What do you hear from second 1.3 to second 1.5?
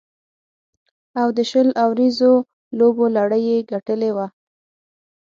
د